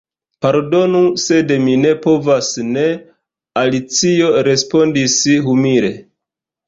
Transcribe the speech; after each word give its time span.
"Pardonu, 0.43 1.01
sed 1.23 1.51
mi 1.65 1.75
ne 1.81 1.91
povas 2.07 2.49
ne," 2.69 2.87
Alicio 3.65 4.31
respondis 4.49 5.19
humile. 5.51 5.97